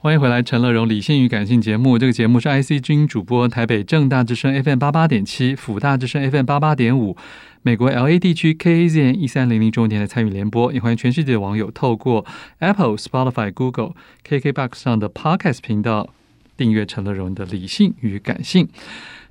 [0.00, 1.98] 欢迎回来，陈乐融理性与感性节目。
[1.98, 7.16] 这个节目是 IC 君主播，台北正大之声 FM 八八点七，辅大之声 FM 八八点五，
[7.62, 10.72] 美国 LA 地区 KAZN 一三零零中电的参与联播。
[10.72, 12.24] 也欢迎全世界的网友透过
[12.60, 16.08] Apple、Spotify、Google、KKBox 上的 Podcast 频道
[16.56, 18.68] 订阅陈乐融的理性与感性。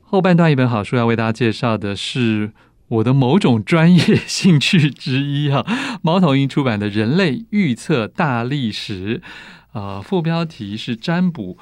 [0.01, 2.51] 后半段一本好书要为大家介绍的是
[2.89, 5.65] 我的某种专业兴趣之一哈，
[6.01, 9.19] 猫头鹰出版的《人类预测大历史》。
[9.73, 11.57] 呃，副标题是占卜、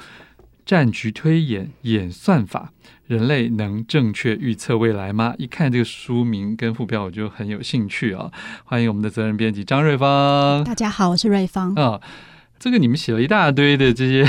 [0.66, 2.72] 战局推演、演算法，
[3.08, 5.34] 人类能正确预测未来吗？
[5.38, 8.32] 一看这个书名跟副标，我就很有兴趣啊！
[8.64, 10.64] 欢迎我们的责任编辑张瑞芳。
[10.64, 11.74] 大家好，我是瑞芳。
[11.76, 12.00] 啊，
[12.58, 14.26] 这个你们写了一大堆的这些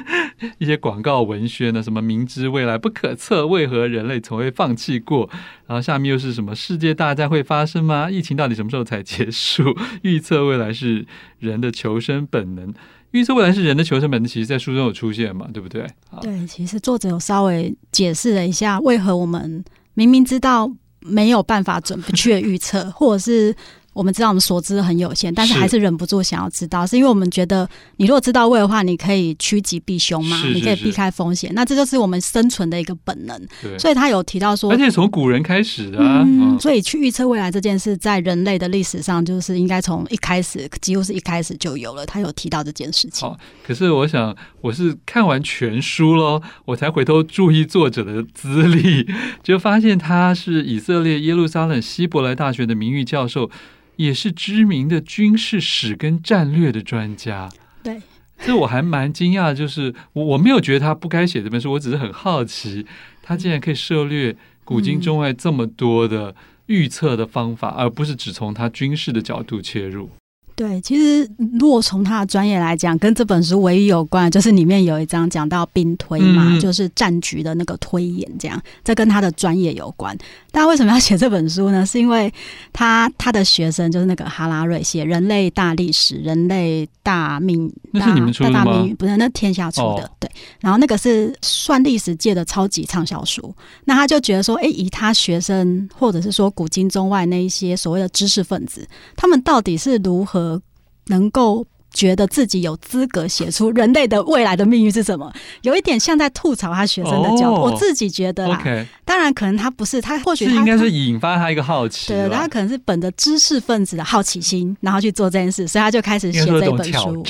[0.58, 5.30] 一些广告文宣呢，什么明知未来不可测，为何人类从未放弃过？
[5.66, 8.10] 然后下面又是什么世界大战会发生吗？
[8.10, 9.76] 疫情到底什么时候才结束？
[10.02, 11.06] 预测未来是
[11.38, 12.74] 人的求生本能。
[13.14, 15.86] 预测未来是人的求生本能，其实在书中有出现嘛，对不对？
[16.20, 20.68] 对，其实作者有稍微解释了一下，为何我们明明知道
[21.00, 23.54] 没有办法准确预测，或者是。
[23.94, 33.40] 我们知道我们所知很有限，但是还是忍不住想要知道，是，是因为我们觉得你如果知道未来的话，你可以趋吉避凶嘛，是是是，你可以避开风险，那这就是我们生存的一个本能。
[33.62, 42.04] 对，所以他有提到说，而且从古人开始的、啊嗯，所以去预测未来这件事，在人类的历史上，就是应该从一开始，几乎是一开始就有了。
[42.04, 43.28] 他有提到这件事情。
[43.28, 49.06] 好，可是我想，我是看完全书喽，我才回头注意作者的资历，
[49.42, 53.50] 就发现他是以色列耶路撒冷希伯来大学的名誉教授。
[53.96, 57.50] 也是知名的军事史跟战略的专家，
[57.82, 58.00] 对，
[58.44, 62.84] 这我还蛮惊讶，就是我我没有觉得他不该写这本书，我只是很好奇，
[63.22, 66.34] 他竟然可以涉猎古今中外这么多的
[66.66, 70.10] 预测的方法，而不是只从他军事的角度切入。
[70.56, 71.28] 对，其实
[71.58, 80.16] 如果从他的专业来讲，跟这本书唯一有关，就是里面有一章讲到兵推嘛，嗯、就是战局的那个推演，这样，这跟他的专业有关。
[80.54, 81.84] 但为什么要写这本书呢？
[81.84, 82.32] 是因为
[82.72, 88.60] 他他的学生就是那个哈拉瑞写《人类大历史》《人类大命》那是你们出的吗？
[88.60, 90.30] 大大命运不是那天下出的，哦、对。
[90.60, 93.52] 然后那个是算历史界的超级畅销书。
[93.84, 100.62] 那他就觉得说，哎，以他学生或者是说古今中外那一些所谓的知识分子，他们到底是如何？
[101.08, 101.62] 能够
[101.94, 105.32] 觉得自己有资格写出人类的未来的命运是什么？
[105.62, 107.54] 有一点像在吐槽他学生的角度。
[107.54, 108.84] Oh, 我自己觉得啦，okay.
[109.04, 112.08] 当然可能他不是，他或许是应该是引发他一个好奇。
[112.08, 117.24] 对，他可能是本着知识分子的好奇心，然后去做这件事，所以他就开始写这本书。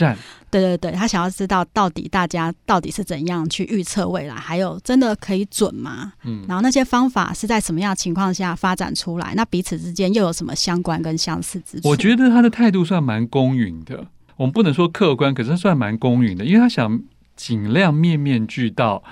[0.50, 6.12] 对对对，他想要知道到底大家到底是怎样去预测未来，还有真的可以准吗？
[6.24, 9.34] 嗯，然后那些方法是在什么样的情况下发展出来？
[9.34, 11.88] 那彼此之间又有什么相关跟相似之处？
[11.88, 14.06] 我觉得他的态度算蛮公允的。
[14.36, 17.02] 我们不能说客观，可是算蛮公允的，因为他想
[17.36, 19.02] 尽量面面俱到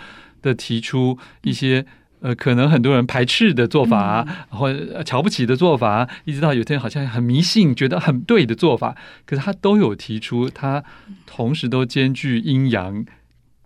[0.40, 1.84] 的提出一些
[2.20, 8.96] 呃，可能很多人排斥的做法，嗯、或者瞧不起的做法，一直到有些人好像很迷信，觉得很对的做法，
[9.26, 10.84] 可是他都有提出，他
[11.26, 13.04] 同时都兼具阴阳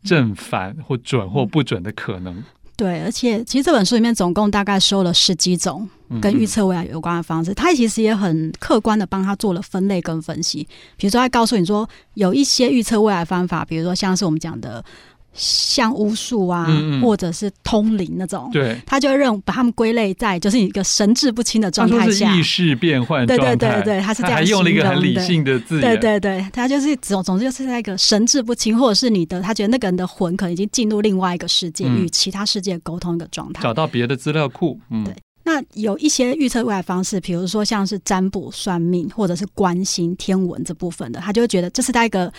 [0.02, 2.42] 正反或准或不准的可能。
[2.76, 5.88] 对，而且其实这本书里面总共大概收了十几种
[6.20, 10.68] 跟预测未来有关的方式，他其实也很客观的帮他做了分类跟分析。
[10.96, 14.84] 比如说，他告诉你说，有一些预测未来方法，比如说像是我们讲的。
[15.36, 23.26] 像巫术啊，嗯嗯，或者是通灵那种，对，他就认把他们归类在就是一个神志不清的状态下，意识变换。
[23.26, 25.80] 对对对对，他是这样还用了一个很理性的字。
[25.80, 33.62] 对对对，他就是总总之就是在一个神志不清，或者是你的他觉得那个人的魂可能已经进入另外一个世界，与、嗯、其他世界沟通一个状态。
[33.62, 34.80] 找到别的资料库。
[34.90, 35.14] 嗯，对。
[35.44, 42.32] 那有一些预测未来方式，比如说像是占卜、算命，或者是关心、天文这部分的，他就会觉得这是在一个。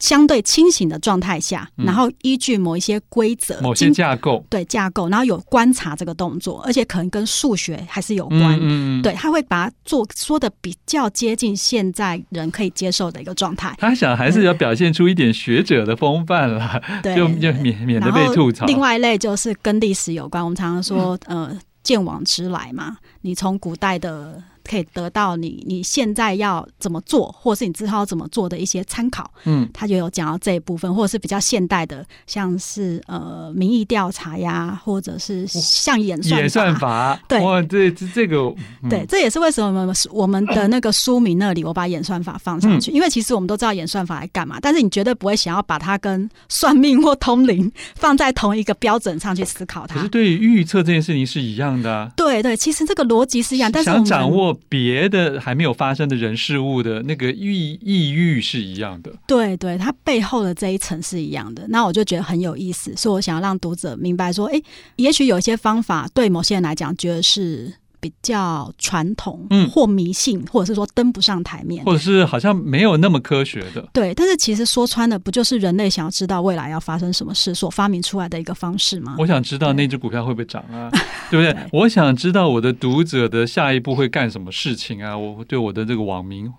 [0.00, 8.58] 相对清醒的状态下，然后依据某一些规则、某些架构，对架构，然后有观察这个动作，而且可能跟数学还是有关。
[8.60, 13.74] 嗯嗯，对，他会把它做说的比较接近现在人可以接受的一个状态。
[13.78, 18.66] 他想还是要表现出一点学者的风范了，对，就 就免免得被吐槽。
[18.66, 24.42] 另外一类就是跟历史有关，我们常常说，呃，鉴往知来嘛，你从古代的。
[24.68, 29.30] 可以得到你你现在要怎么做，或是你之后要怎么做的一些参考。
[29.44, 36.40] 嗯，他就有讲到这一部分，或者是比较现代的，像是呃民意调查呀，或者是像演算法。
[36.40, 38.36] 演算法，对，哇，这这这个，
[38.82, 49.96] 嗯、对，这也是为什么我们我们的那个书名那里我把演算法放上去，嗯，因为其实我们都知道演算法来干嘛，但是你绝对不会想要把它跟算命或通灵放在同一个标准上去思考它。
[49.96, 52.10] 可是对于预测这件事情是一样的，啊。
[52.16, 54.49] 对对，其实这个逻辑是一样，但是想掌握。
[54.68, 59.12] 别的还没有发生的人事物的那个意意欲是一样的。
[59.26, 61.66] 对对，它背后的这一层是一样的。
[61.68, 64.60] 那我就觉得很有意思，所以我想要让读者明白说，哎，
[64.96, 67.74] 也许有些方法对某些人来讲，觉得是。
[68.00, 73.86] 比较传统，嗯，或迷信，或者是说登不上台面，或者是好像没有那么科学的。
[73.92, 79.16] 对，但是其实说穿了，不就是人类想要知道未来要发生什么事所发明出来的一个方式吗？
[79.18, 80.90] 我想知道那只股票会不会涨啊，
[81.30, 81.52] 对不对？
[81.52, 85.16] 对，我想知道我的读者的下一步会干什么事情啊？
[85.16, 86.50] 我对我的这个网民。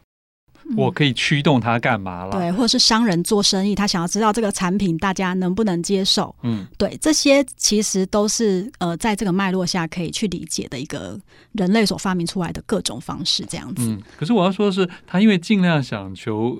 [0.76, 2.32] 我可以驱动他干嘛了？
[2.32, 6.36] 对，或者是商人做生意，他想要知道这个产品大家能不能接受？
[6.44, 11.20] 嗯，对，这些其实都是呃，在这个脉络下可以去理解的一个
[11.54, 13.84] 人类所发明出来的各种方式，这样子。
[13.90, 16.58] 嗯，可是我要说的是，他因为尽量想求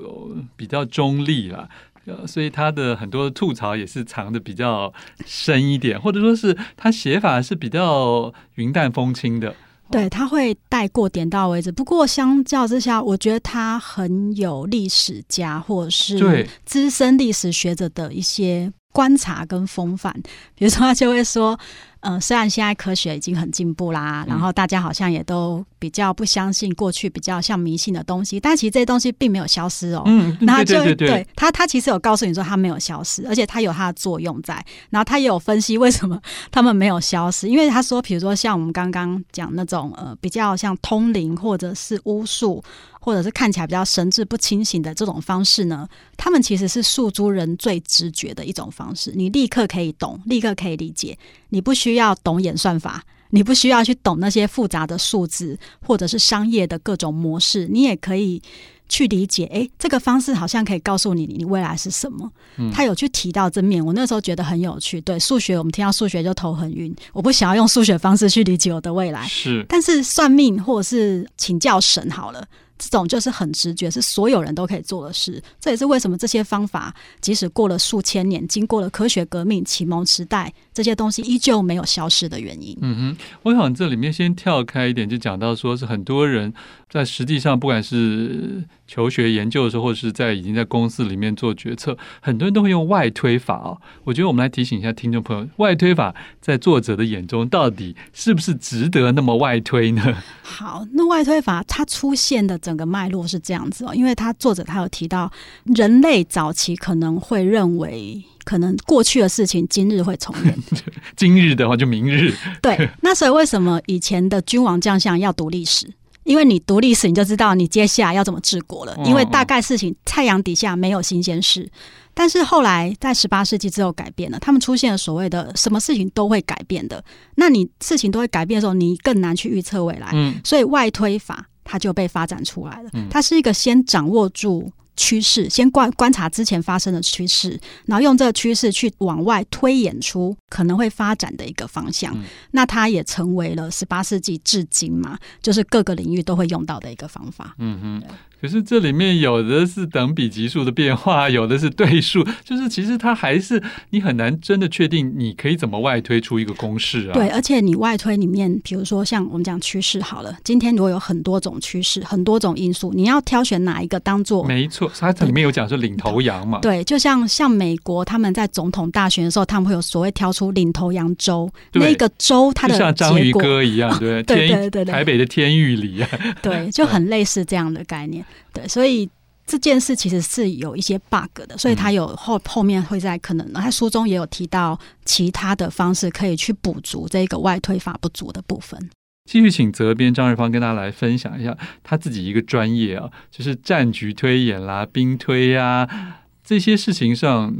[0.56, 1.68] 比较中立啦，
[2.06, 4.94] 呃，所以他的很多吐槽也是藏的比较
[5.26, 9.56] 深一点，或者说是他写法是比较云淡风轻的。
[9.92, 11.72] 对，他会带过点到为止。
[11.72, 20.14] 不过相较之下，我觉得他很有历史家或者是资深历史学者的一些观察跟风范。
[20.56, 21.60] 比如说，他就会说。
[22.02, 30.04] 呃，虽然现在科学已经很进步啦，然后大家好像也都比较不相信过去比较像迷信的东西，但其实这些东西并没有消失哦。
[30.06, 34.54] 嗯，然后就对，对，对，对，对他，他其实有告诉你说他没有消失，而且他有他的作用在。
[34.90, 36.20] 然后他也有分析为什么
[36.52, 42.64] 他们没有消失，因为他说，比如说像我们刚刚讲那种呃，比较像通灵或者是巫术。
[43.04, 45.88] 或者是看起来比较神志不清醒的这种方式呢，
[46.18, 51.18] 他们其实是诉诸人最直觉的一种方式，你立刻可以懂，立刻可以理解，
[51.50, 58.42] 你不需要懂演算法，你不需要去懂那些复杂的数字或者是商业的各种模式，你也可以
[58.90, 59.46] 去理解。
[59.46, 62.30] 诶，这个方式好像可以告诉你你未来是什么。
[62.58, 65.00] 嗯，他有去提到这面，我那时候觉得很有趣。
[65.02, 69.26] 对，数学，我们听到数学就头很晕，我不想要用数学方式去理解我的未来。
[69.28, 72.46] 是，但是算命或者是请教神好了。
[72.82, 75.42] 这种就是很直觉，是所有人都可以做的事。
[75.60, 82.76] 这也是为什么这些方法，即使过了数千年，经过了科学革命、启蒙时代，这些东西依旧没有消失的原因。
[82.82, 86.52] 嗯哼，我想这里面先跳开一点，就讲到说是很多人
[86.92, 93.80] 在实际上，不管是求学研究的时候，或者是在已经在公司里面做决策，很多人都会用外推法哦。
[94.04, 100.18] 我觉得我们来提醒一下听众朋友，外推法在作者的眼中，到底是不是值得那么外推呢？
[100.42, 105.32] 好，那外推法它出现的整个脉络是这样子哦，因为他作者他有提到，
[105.64, 110.60] 人类早期可能会认为，可能过去的事情今日会重演，
[111.16, 112.34] 今日的话就明日。
[112.62, 115.88] 对，那所以为什么以前的君王将相要读历史？
[116.32, 118.98] 因为你读历史，你就知道你接下来要怎么治国了。
[119.04, 121.70] 因为大概事情太阳底下没有新鲜事。
[122.14, 127.04] 但是后来在十八世纪之后改变了，他们出现了所谓的什么事情都会改变的。
[127.36, 130.10] 那你事情都会改变的时候，你更难去预测未来。
[130.14, 132.90] 嗯，所以外推法它就被发展出来了。
[133.10, 142.14] 它是一个先掌握住趋势，先观观察之前发生的趋势，然后用这个趋势去往外推演出可能会发展的一个方向。
[142.16, 147.56] 嗯、那它也成为了十八世纪至今嘛，就是各个领域都会用到的一个方法。
[147.58, 148.04] 嗯哼。
[148.42, 153.62] 可是这里面有的是等比级数的变化，有的是对数， 就是其实它还是
[153.92, 157.14] 你很难真的确定你可以怎么外推出一个公式啊。
[157.14, 164.44] 对，而且你外推里面，比如说像我们讲趋势好了，今天如果有很多种趋势，很多种因素，你要挑选哪一个当做？
[164.44, 166.58] 没错，它里面有讲是领头羊嘛。
[166.62, 176.10] 对，就像像美国他们在总统大选的时候，他们会有所谓挑出领头羊州，那个州它的像章鱼哥一样，对 对对对，台北的天域里啊，
[176.42, 178.26] 对，就很类似这样的概念。
[178.54, 179.10] 对，所以
[179.46, 188.90] 这件事其实是有一些 bug 的，所以他有后后面会在可能他书中也有提到其他的方式可以去补足这个外推法不足的部分。
[189.30, 197.56] 继续请责编张瑞芳跟大家来分享一下他自己一个专业啊，就是战局推演啦、兵推呀、啊、这些事情上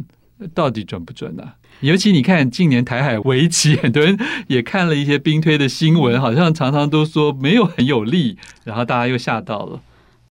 [0.54, 1.56] 到底准不准呢、啊？
[1.82, 9.82] 尤其你看近年台海围棋，很多人也看了一些兵推的新闻，好像常常都说没有很有利，然后大家又吓到了。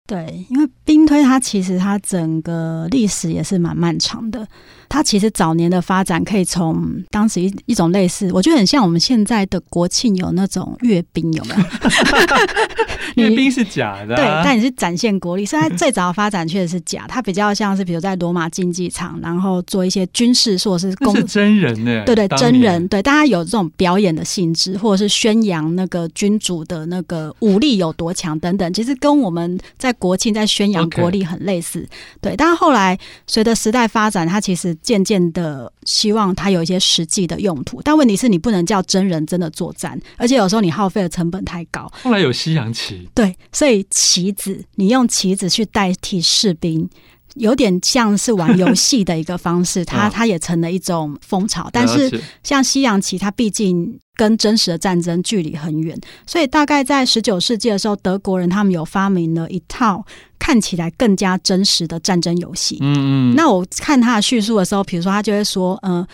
[0.08, 4.48] 对，因为兵推它其实它整个历史也是蛮漫长的。
[4.90, 11.62] 它其实早年的发展可以从当时一一种类似，我觉得很像我们现在的国庆有那种阅兵，有没有？
[13.30, 15.46] 阅兵是假的、啊，对，但你是展现国力。
[15.46, 22.04] 所以它最早的发展确实是假，它比较像是比如在罗马竞技场，然后做一些军事或者是公，是真人呢？
[22.06, 28.72] 对对，真人对，大家有这种表演的性质，或者是宣扬那个君主的那个武力有多强等等。
[28.72, 31.88] 其实跟我们在国庆在宣扬国力很类似。
[32.22, 37.82] 对，但是后来随着时代发展，它其实渐渐的希望它有一些实际的用途。
[37.82, 41.92] 但问题是你不能叫真人真的作战，而且有时候你耗费的成本太高。
[42.04, 46.90] 后来有西洋棋，对，所以棋子你用棋子去代替士兵。
[47.38, 51.70] 有点像是玩游戏的一个方式， 它它也成了一种风潮。
[51.72, 60.06] 但是像西洋棋，它毕竟跟真实的战争距离很远，所以大概在十九世纪的时候，德国人他们有发明了一套
[60.40, 62.78] 看起来更加真实的战争游戏。
[62.82, 63.36] 嗯嗯。
[63.36, 66.08] 那我看他的叙述的时候，比如说他就会说，嗯、呃，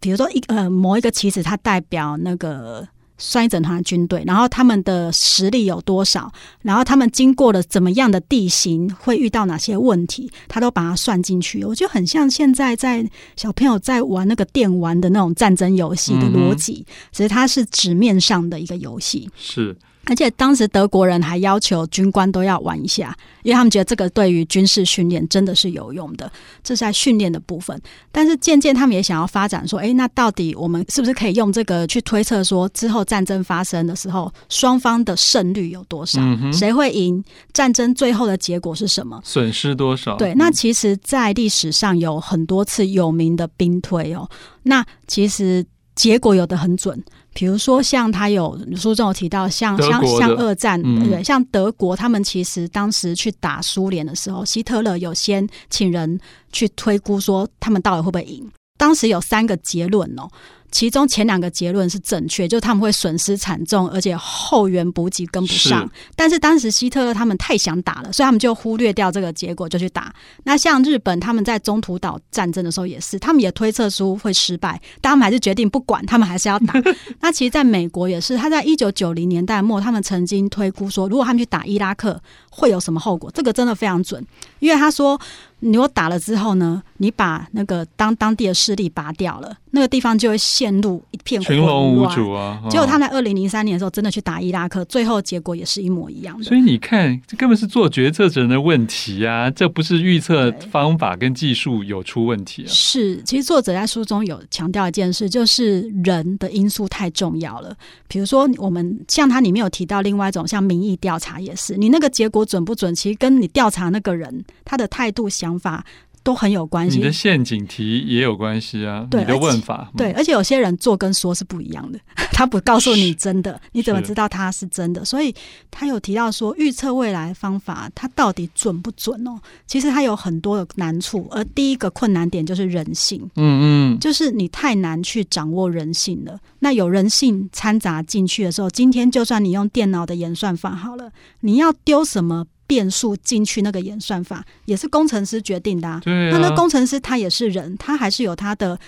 [0.00, 2.86] 比如说一呃某一个棋子，它代表那个。
[3.20, 11.62] 算一整团军队，然后他们的实力有多少，然后他们经过了怎么样的地形，会遇到哪些问题，他都把它算进去。
[11.64, 19.30] 我觉得很像现在在小朋友在玩那个电玩的那种战争游戏的逻辑，只是它是纸面上的一个游戏。
[19.36, 19.76] 是。
[20.10, 26.28] 而且当时德国人还要求军官都要玩一下，因为他们觉得这个对于军事训练真的是有用的，
[26.64, 27.80] 这是在训练的部分。
[28.10, 36.20] 但是渐渐他们也想要发展说，诶，那到底我们是不是可以用这个去推测说，之后战争发生的时候，双方的胜率有多少？
[36.20, 37.22] 嗯、谁会赢？
[37.52, 39.20] 战争最后的结果是什么？
[39.22, 40.16] 损失多少？
[40.16, 44.28] 对，那其实，在历史上有很多次有名的兵推哦，
[44.64, 47.02] 那其实结果有的很准。
[47.32, 56.18] 比如说，像他有书中有提到像，像像像二战，对对，像德国，他们其实当时去打苏联的时候，希特勒有先请人
[56.52, 58.50] 去推估说他们到底会不会赢。
[58.76, 60.28] 当时有三个结论哦。
[60.70, 65.84] 其中前两个结论是正确，就是他们会损失惨重，而且后援补给跟不上。
[65.86, 65.92] 是。
[66.14, 70.14] 但是当时希特勒他们太想打了，所以他们就忽略掉这个结果，就去打。
[70.44, 76.74] 那像日本他们在中途岛战争的时候也是，他们也推测出会失败，但他们还是决定不管，他们还是要打。
[77.20, 83.30] 那其实在美国也是，他在一九九零年代末，他们曾经推估说，如果他们去打伊拉克会有什么后果？
[83.32, 84.24] 这个真的非常准，
[84.60, 85.20] 因为他说。
[85.62, 92.60] 你如果打了之后呢，你把那个当当地的势力拔掉了，那个地方就会陷入一片群龙无主啊！
[92.68, 96.44] 结果他在二零零三年的时候真的去打伊拉克，最后结果也是一模一样的。
[96.44, 99.50] 所以你看，这根本是做决策者的问题啊！
[99.50, 102.68] 这不是预测方法跟技术有出问题啊！
[102.68, 107.74] 是，其实作者在书中有强调一件事，就是人的因素太重要了。
[108.08, 115.30] 比如说，我们像他里面有提到另外一种，像民意调查也是，你那个结果准不准，其实跟你调查那个人他的态度。
[115.30, 115.84] 想法
[116.22, 119.06] 都很有关系，你的陷阱题也有关系啊。
[119.12, 121.98] 你的问法对，而且有些人做跟说是不一样的，
[122.32, 125.04] 他不告诉你真的，你怎么知道他是真的？
[125.04, 125.34] 所以
[125.70, 129.38] 他有提到说，预测未来方法，它到底准不准哦？
[129.66, 133.20] 其实它有很多的难处，而第一个困难点就是人性。
[133.36, 136.38] 嗯嗯，就是你太难去掌握人性了。
[136.58, 141.10] 那有人性掺杂进去的时候，今天就算你用电脑的演算法好了，
[141.40, 142.46] 你要丢什么？
[142.70, 146.00] 变数进去那个演算法也是工程师决定的啊。
[146.04, 146.38] 对啊。
[146.38, 148.78] 那那工程师他也是人，他还是有他的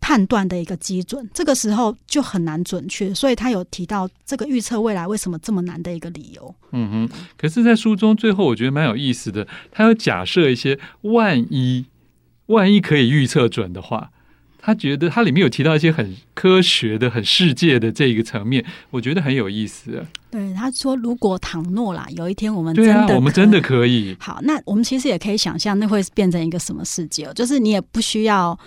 [0.00, 1.28] 判断的一个基准。
[1.34, 6.54] 这个时候就很难准确，所以他有提到这个预测未来为什么这么难的一个理由。
[6.72, 7.18] 嗯哼。
[7.36, 11.84] 可是，在书中最后，我觉得蛮有意思的，他有假设一些万一，
[12.46, 14.10] 万一可以预测准的话。
[14.62, 20.06] 他觉得他里面有提到一些很科学的、很世界的这一个层面，我觉得很有意思啊。
[20.30, 24.16] 对，他说：“如果倘若啦，有一天我们真的，对啊，我们真的可以。
[24.20, 27.30] 好，那我们其实也可以想象，那会变成一个什么世界？
[27.34, 28.58] 就是你也不需要。”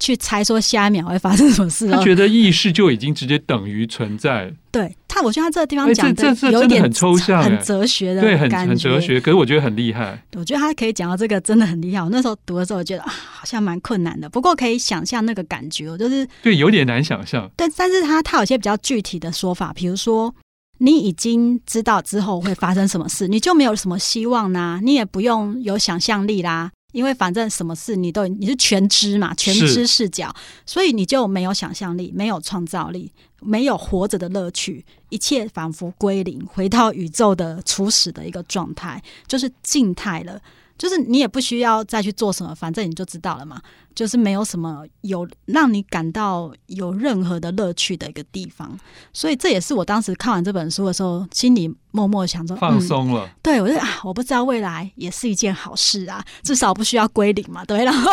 [0.00, 4.52] 去猜说下一秒会发生什么事，他觉得意识就已经直接等于存在。
[4.72, 9.20] 对他，我觉得他这个地方讲的有一点很抽象、很哲学的，对，很很哲学。
[9.20, 10.20] 可是我觉得很厉害。
[10.34, 12.02] 我觉得他可以讲到这个真的很厉害。
[12.02, 17.48] 我那时候读的时候，我觉得啊好像蛮困难的，不过可以想象那个感觉，就是对，有点难想象。
[17.54, 20.34] 但但是他他有些比较具体的说法，比如说
[20.78, 26.70] 你已经知道之后会发生什么事，你就没有什么希望啦，你也不用有想象力啦。
[26.92, 30.32] 因为反正什么事你都你是全知嘛，全知视角，
[30.64, 40.40] 所以你就没有想象力，没有创造力，没有活着的乐趣，一切仿佛归零，回到宇宙的初始的一个状态，就是静态了。
[40.78, 43.60] 就是你也不需要再去做什么，反正你就知道了嘛。
[43.94, 48.76] 就是没有什么有让你感到有任何的乐趣的一个地方，
[49.12, 53.24] 所以这也是我当时看完这本书的时候，心里默默想着放松了。
[53.24, 57.64] 嗯、对我就啊，我不知道未来也是一件好事啊，至少不需要归零嘛。
[57.64, 58.10] 对，然后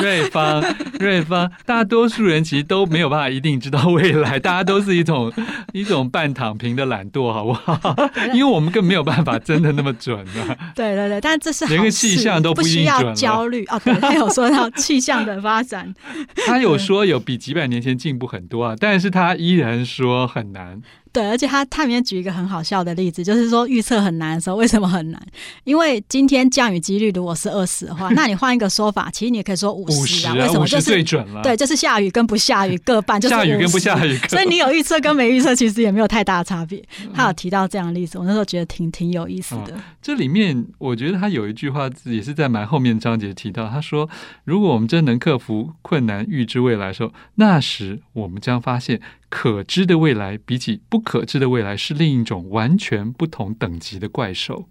[0.00, 0.62] 瑞芳，
[1.00, 5.32] 瑞芳，大多数人其实都没有办法一定知道未来，大家都是一种
[5.72, 7.96] 一种半躺平的懒惰，好不好？
[8.32, 10.72] 因为我们更没有办法真的那么准啊。
[10.76, 13.80] 对对对，但这是连个气象都不，不需要焦虑哦。
[13.84, 15.15] 对，他有说到气象。
[15.24, 15.94] 的发展，
[16.46, 20.80] 他有说有比几百年前进步很多啊，但是他依然说很难。
[21.16, 25.26] 对，而且他他里面举一个很好笑的例子，就是说预测很难的时候，为什么很难？
[25.64, 30.34] 因为今天降雨几率如果是二十的话，那你换一个说法，其实你也可以说五十啊。
[30.34, 30.66] 为什么？
[30.66, 31.42] 就是最准了。
[31.42, 34.14] 对，就是下雨跟不下雨各半，就是下雨跟不下雨。
[34.28, 36.84] 所以你有预测跟没预测，其实也没有太大的差别。
[37.14, 39.72] 他有提到这样的例子，我那时候觉得挺挺有意思的。
[39.74, 44.06] 嗯、这里面我觉得他有一句话也是在蛮后面章节提到，他说
[44.44, 54.68] ：“如果我们真能克服困难，预知未来的时候，那时我们将发现。”可知的未来比起不可知的未来是另一种完全不同等级的怪兽。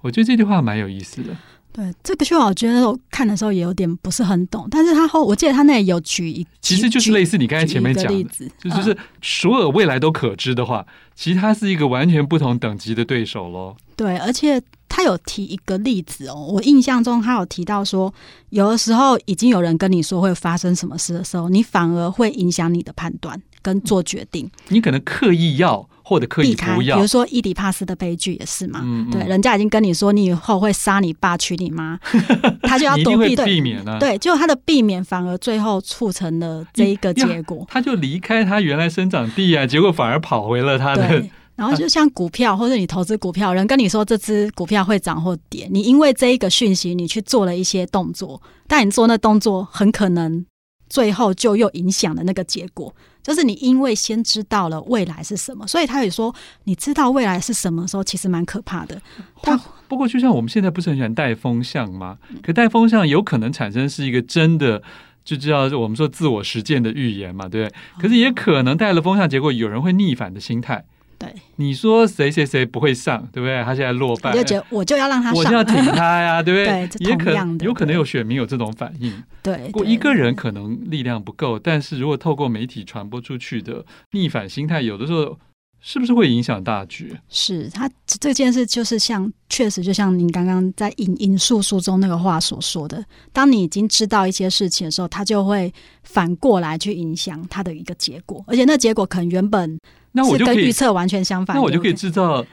[0.00, 1.36] 我觉得这句话蛮有意思的。
[1.72, 13.76] 对，这个句话我觉得我看的时候也有点不是很懂，但是他后我记得他那里有举一，其实就是类似你刚才前面讲的例子，就就是所有未来都可知的话，嗯、其实他是一个完全不同等级的对手喽。
[13.96, 14.62] 对，而且
[14.94, 18.14] 他有提一个例子哦，我印象中他有提到说，
[18.50, 23.42] 有的时候已经有人跟你说会发生什么事的时候，你反而会影响你的判断。
[23.60, 28.82] 跟做决定，你可能刻意要或者刻意不要，比如说伊底帕斯的悲剧也是嘛。
[28.84, 31.98] 嗯嗯对，人家已经跟你说你以后会杀你爸娶你妈，
[32.60, 33.98] 他就要躲避避免啊。
[33.98, 41.24] 对，就他的避免反而最后促成了这一个结果， 他就离开他原来生长地啊，结果反而跑回了他的。
[41.56, 50.44] 对，然后就像股票或者你投资股票，人跟你说这只股票会涨或跌，你因为这一个讯息，你去做了一些动作，但你做那动作很可能。
[50.86, 56.32] 最后就又影响了那个结果，就是你因为先知道了未来是什么，所以他也说，
[56.64, 59.00] 你知道未来是什么的时候，其实蛮可怕的。
[59.42, 59.58] 他
[59.88, 62.18] 不过就像我们现在不是很喜欢带风向吗？
[62.42, 64.80] 可带风向有可能产生是一个真的，
[65.24, 67.74] 就知道我们说自我实践的预言嘛，对不对？
[68.00, 70.84] 可是也可能带了风向，结果有人会逆反的心态。
[71.24, 73.62] 对，你说谁谁谁不会上，对不对？
[73.64, 76.88] 他现在落败，我就觉得我就要让他上，我就要挺他呀， 对不对？
[76.88, 79.12] 对，也可能有可能有选民有这种反应。
[79.42, 85.38] 对，不过一个人可能力量不够，但是如果透过媒体传播出去的逆反心态，有的时候
[85.80, 87.14] 是不是会影响大局？
[87.28, 99.78] 是他这件事，就是像确实就像您刚刚在引引述书中那个话所说的，当你已经知道一些事情的时候，他就会反过来去影响他的一个结果，而且那结果可能原本。
[100.16, 102.44] 那我就可以预测完全相反，那我就可以制造，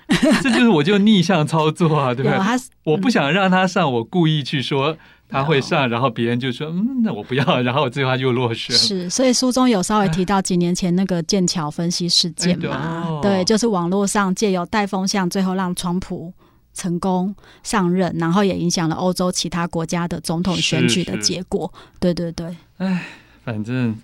[0.42, 2.36] 这就是我就逆向操作啊， 对不对？
[2.40, 4.98] 他我不想让他上，我故意去说
[5.30, 8.76] 他会上，然后别人就说嗯，那我不要，然后最后他就落选。
[8.76, 16.34] 是，所以书中有稍微提到几年前那个剑桥分析事件嘛，对，就是网络上借由带风向，最后让川普
[16.74, 21.72] 成功上任，然后也影响了欧洲其他国家的总统选举的结果。
[22.00, 23.06] 对对对，哎，
[23.46, 23.96] 反正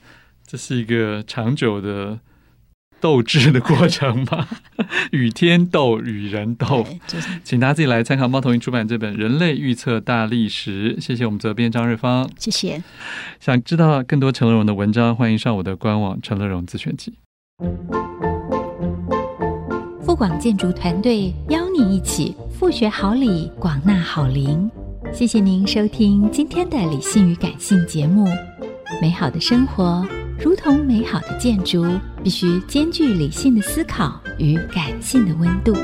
[0.45, 2.19] 这是一个长久的。
[2.99, 4.47] 斗智的过程吧，
[5.11, 6.85] 与天斗，与人斗。
[7.05, 10.95] 就是、请大家自己来参考猫头鹰出版这本《人类预测大历史》。
[10.99, 12.81] 谢谢我们责编张瑞芳，谢谢。
[13.39, 17.13] 想知道更多陈乐融的文章，欢迎上我的官网《陈乐融自选集》。
[20.03, 24.69] 富广建筑团队邀你一起复学好礼，广纳好邻。
[25.13, 28.27] 谢谢您收听今天的理性与感性节目。
[29.01, 30.05] 美好的生活，
[30.39, 31.85] 如同美好的建筑，
[32.23, 35.75] 必须兼具理性的思考与感性的温度。